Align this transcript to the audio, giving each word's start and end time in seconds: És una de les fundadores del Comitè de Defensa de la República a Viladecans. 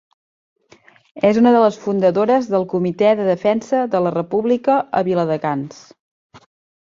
És 1.27 1.39
una 1.41 1.49
de 1.55 1.59
les 1.63 1.75
fundadores 1.81 2.47
del 2.53 2.65
Comitè 2.71 3.11
de 3.19 3.27
Defensa 3.27 3.81
de 3.97 4.01
la 4.05 4.13
República 4.15 4.79
a 5.01 5.03
Viladecans. 5.11 5.77